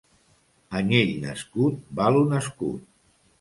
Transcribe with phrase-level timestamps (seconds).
[0.79, 2.89] Anyell nascut val un escut.